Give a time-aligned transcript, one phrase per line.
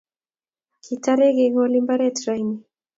[0.83, 2.57] Kitare kegole imbaret raini